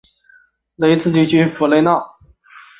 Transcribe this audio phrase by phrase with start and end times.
[0.77, 1.91] 雷茨地区弗雷奈。